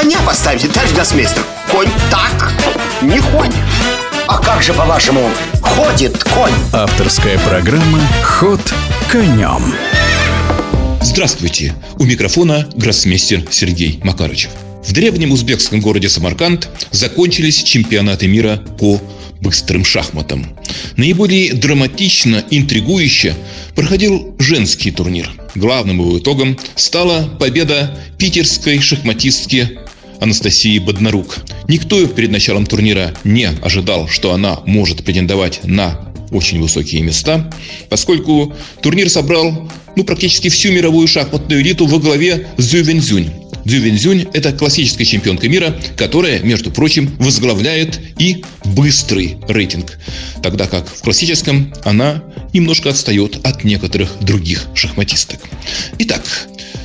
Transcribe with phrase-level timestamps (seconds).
[0.00, 1.42] коня поставите, товарищ гроссмейстер
[1.72, 2.52] Конь так
[3.02, 3.54] не ходит
[4.28, 5.28] А как же, по-вашему,
[5.60, 6.52] ходит конь?
[6.72, 8.60] Авторская программа «Ход
[9.10, 9.74] конем»
[11.02, 11.74] Здравствуйте!
[11.98, 14.50] У микрофона гроссмейстер Сергей Макарычев.
[14.84, 19.00] В древнем узбекском городе Самарканд закончились чемпионаты мира по
[19.40, 20.46] быстрым шахматам.
[20.96, 23.34] Наиболее драматично, интригующе
[23.74, 25.30] проходил женский турнир.
[25.54, 29.78] Главным его итогом стала победа питерской шахматистки
[30.20, 31.38] Анастасии Боднарук.
[31.68, 37.50] Никто перед началом турнира не ожидал, что она может претендовать на очень высокие места,
[37.88, 44.28] поскольку турнир собрал ну, практически всю мировую шахматную элиту во главе с Зю Вензюнь.
[44.32, 49.98] Это классическая чемпионка мира, которая, между прочим, возглавляет и быстрый рейтинг,
[50.42, 52.22] тогда как в классическом она
[52.54, 55.40] немножко отстает от некоторых других шахматисток.
[55.98, 56.22] Итак,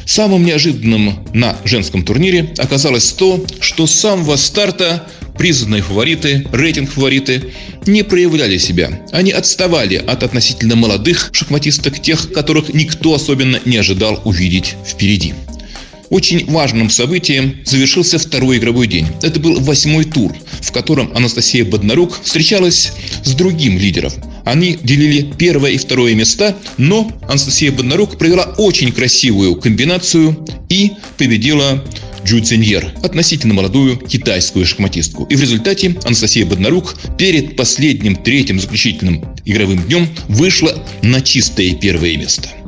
[0.05, 5.07] самым неожиданным на женском турнире оказалось то, что с самого старта
[5.38, 7.52] признанные фавориты, рейтинг-фавориты
[7.86, 9.02] не проявляли себя.
[9.11, 15.33] Они отставали от относительно молодых шахматисток, тех, которых никто особенно не ожидал увидеть впереди.
[16.09, 19.08] Очень важным событием завершился второй игровой день.
[19.23, 22.92] Это был восьмой тур, в котором Анастасия Боднарук встречалась
[23.23, 24.11] с другим лидером.
[24.45, 31.83] Они делили первое и второе места, но Анастасия Боднарук провела очень красивую комбинацию и победила
[32.25, 35.25] Джу Циньер, относительно молодую китайскую шахматистку.
[35.25, 42.17] И в результате Анастасия Боднарук перед последним третьим заключительным игровым днем вышла на чистое первое
[42.17, 42.49] место–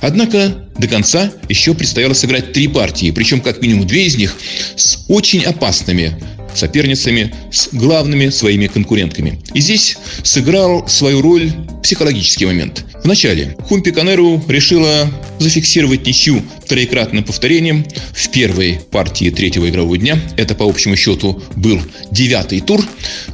[0.00, 4.36] Однако до конца еще предстояло сыграть три партии, причем как минимум две из них
[4.76, 6.16] с очень опасными
[6.54, 9.40] соперницами, с главными своими конкурентками.
[9.54, 12.84] И здесь сыграл свою роль психологический момент.
[13.02, 20.18] Вначале Хумпи Канеру решила зафиксировать ничью троекратным повторением в первой партии третьего игрового дня.
[20.36, 22.84] Это по общему счету был девятый тур.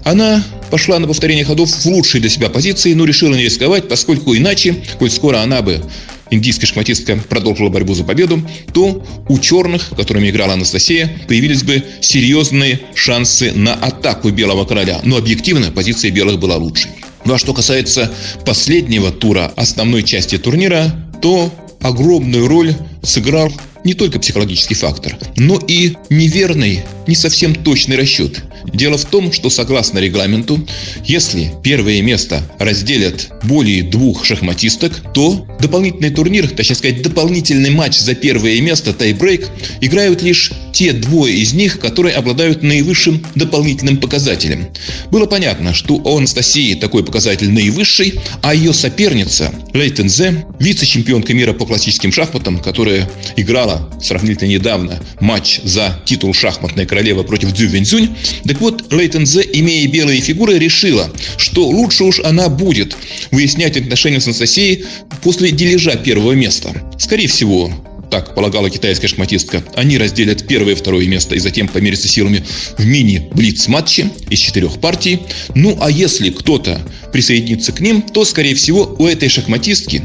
[0.05, 4.37] Она пошла на повторение ходов в лучшей для себя позиции, но решила не рисковать, поскольку
[4.37, 5.83] иначе, коль скоро она бы
[6.31, 8.43] индийская шахматистка продолжила борьбу за победу,
[8.73, 15.01] то у черных, которыми играла Анастасия, появились бы серьезные шансы на атаку белого короля.
[15.05, 16.91] Но объективно позиция белых была лучшей.
[17.25, 18.13] Ну а что касается
[18.45, 23.53] последнего тура основной части турнира, то огромную роль сыграл
[23.87, 28.43] не только психологический фактор, но и неверный, не совсем точный расчет.
[28.65, 30.67] Дело в том, что согласно регламенту,
[31.05, 38.17] если первое место разделят более двух шахматисток, то дополнительный турнир, точнее сказать, дополнительный матч за
[38.17, 39.49] первое место, тайбрейк,
[39.81, 44.69] играют лишь те двое из них, которые обладают наивысшим дополнительным показателем.
[45.11, 51.55] Было понятно, что у Анастасии такой показатель наивысший, а ее соперница Лейтен Зе, вице-чемпионка мира
[51.55, 58.15] по классическим шахматам, которая играла сравнительно недавно матч за титул шахматной королевы против Дзю Вензюнь,
[58.45, 62.95] так вот, Лейтен Зе, имея белые фигуры, решила, что лучше уж она будет
[63.31, 64.85] выяснять отношения с Анастасией
[65.23, 66.71] после дележа первого места.
[66.99, 67.73] Скорее всего,
[68.17, 72.43] так полагала китайская шахматистка, они разделят первое и второе место и затем померятся силами
[72.79, 75.21] в мини-блиц-матче из четырех партий.
[75.55, 76.81] Ну а если кто-то
[77.13, 80.03] присоединится к ним, то, скорее всего, у этой шахматистки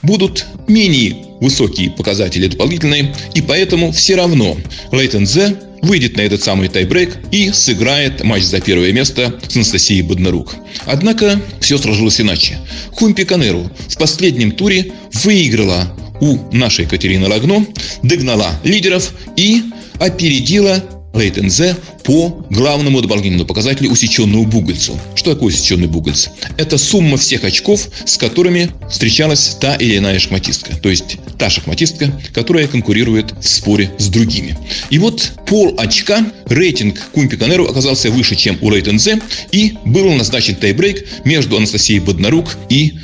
[0.00, 4.56] будут менее высокие показатели дополнительные, и поэтому все равно
[4.90, 10.00] Лейтен Зе выйдет на этот самый тайбрейк и сыграет матч за первое место с Анастасией
[10.00, 10.54] Боднарук.
[10.86, 12.58] Однако все сложилось иначе.
[12.92, 17.66] Хумпи Канеру в последнем туре выиграла у нашей Катерины Лагно,
[18.02, 19.62] догнала лидеров и
[19.98, 20.82] опередила
[21.12, 24.98] Лейтензе по главному дополнительному показателю усеченному бугольцу.
[25.16, 26.28] Что такое усеченный бугольц?
[26.56, 30.76] Это сумма всех очков, с которыми встречалась та или иная шахматистка.
[30.76, 34.56] То есть та шахматистка, которая конкурирует в споре с другими.
[34.90, 39.20] И вот пол очка рейтинг Кумпи Канеру оказался выше, чем у Лейтензе,
[39.50, 42.94] и был назначен тайбрейк между Анастасией Боднарук и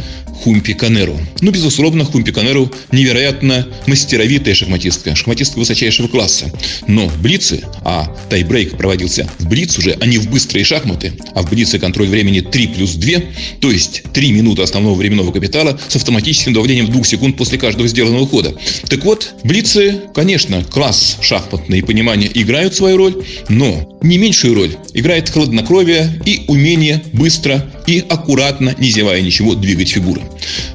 [0.42, 1.18] Хумпи Канеру.
[1.40, 6.52] Ну, безусловно, Хумпи Канеру невероятно мастеровитая шахматистка, шахматистка высочайшего класса.
[6.86, 11.42] Но в Блице, а тайбрейк проводился в Блиц уже, а не в быстрые шахматы, а
[11.42, 13.20] в Блице контроль времени 3 плюс 2,
[13.60, 18.26] то есть 3 минуты основного временного капитала с автоматическим давлением 2 секунд после каждого сделанного
[18.26, 18.54] хода.
[18.88, 25.30] Так вот, Блицы, конечно, класс шахматные понимания играют свою роль, но не меньшую роль играет
[25.30, 30.22] хладнокровие и умение быстро и аккуратно, не зевая ничего, двигать фигуры.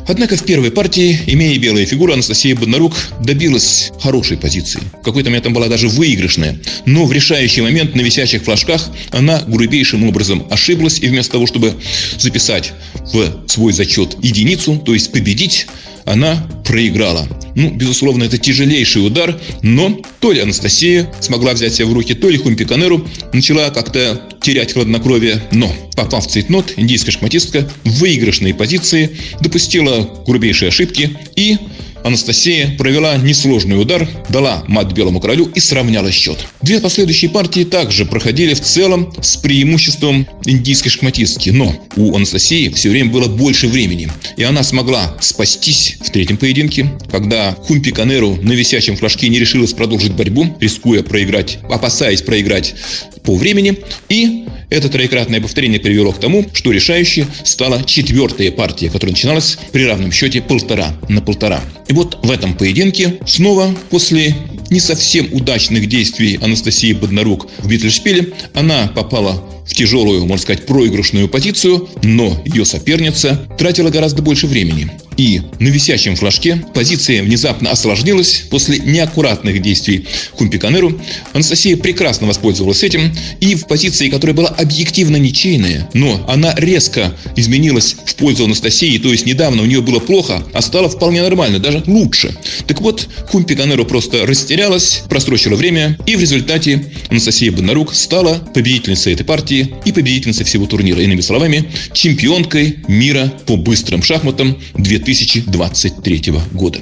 [0.07, 4.79] Однако в первой партии, имея белые фигуры, Анастасия Боднарук добилась хорошей позиции.
[5.01, 6.59] В какой-то момент она была даже выигрышная.
[6.85, 10.99] Но в решающий момент на висящих флажках она грубейшим образом ошиблась.
[10.99, 11.75] И вместо того, чтобы
[12.17, 12.73] записать
[13.13, 15.67] в свой зачет единицу, то есть победить,
[16.05, 17.27] она проиграла.
[17.55, 22.29] Ну, безусловно, это тяжелейший удар, но то ли Анастасия смогла взять себя в руки, то
[22.29, 29.17] ли Хумпиканеру начала как-то терять хладнокровие, но, попав в цейтнот, индийская шахматистка в выигрышной позиции
[29.39, 31.57] допустила грубейшие ошибки и
[32.03, 36.37] Анастасия провела несложный удар, дала мат белому королю и сравняла счет.
[36.61, 42.89] Две последующие партии также проходили в целом с преимуществом индийской шахматистки, но у Анастасии все
[42.89, 48.53] время было больше времени, и она смогла спастись в третьем поединке, когда Хумпи Канеру на
[48.53, 52.75] висячем флажке не решилась продолжить борьбу, рискуя проиграть, опасаясь проиграть
[53.23, 53.77] по времени,
[54.09, 59.85] и это троекратное повторение привело к тому, что решающей стала четвертая партия, которая начиналась при
[59.85, 61.61] равном счете полтора на полтора.
[61.87, 64.35] И вот в этом поединке снова после
[64.69, 71.27] не совсем удачных действий Анастасии Боднарук в миттельшпиле она попала в тяжелую, можно сказать, проигрышную
[71.27, 74.89] позицию, но ее соперница тратила гораздо больше времени.
[75.17, 80.99] И на висящем флажке позиция внезапно осложнилась после неаккуратных действий Хампи Конеру.
[81.33, 87.95] Анастасия прекрасно воспользовалась этим, и в позиции, которая была объективно ничейная, но она резко изменилась
[88.05, 91.83] в пользу Анастасии, то есть недавно у нее было плохо, а стало вполне нормально, даже
[91.87, 92.35] лучше.
[92.67, 99.13] Так вот, Хампи Конеру просто растерялась, просрочила время, и в результате Анастасия Боднарук стала победительницей
[99.13, 101.01] этой партии и победительницей всего турнира.
[101.01, 104.57] Иными словами, чемпионкой мира по быстрым шахматам
[105.03, 106.79] 2023 года.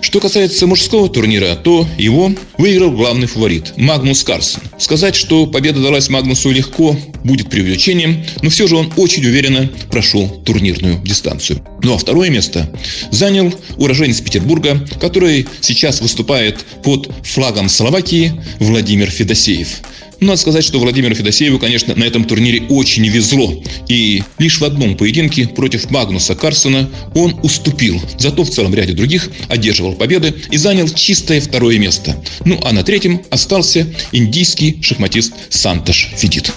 [0.00, 4.62] Что касается мужского турнира, то его выиграл главный фаворит Магнус Карлсен.
[4.78, 10.28] Сказать, что победа далась Магнусу легко, будет преувеличением, но все же он очень уверенно прошел
[10.28, 11.64] турнирную дистанцию.
[11.82, 12.72] Ну а второе место
[13.10, 19.80] занял уроженец Петербурга, который сейчас выступает под флагом Словакии Владимир Федосеев.
[20.20, 23.62] Надо сказать, что Владимиру Федосееву, конечно, на этом турнире очень везло.
[23.88, 28.00] И лишь в одном поединке против Магнуса Карсона он уступил.
[28.18, 32.22] Зато в целом ряде других одерживал победы и занял чистое второе место.
[32.44, 36.52] Ну а на третьем остался индийский шахматист Санташ Федит.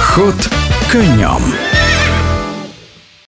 [0.00, 0.34] Ход
[0.90, 1.69] конем.